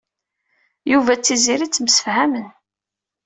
Yuba 0.91 1.13
d 1.15 1.21
Tiziri 1.21 1.67
ttemɛawanen. 1.67 2.47